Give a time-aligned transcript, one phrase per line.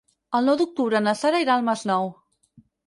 [0.39, 2.13] El nou d'octubre na Sara irà al Masnou.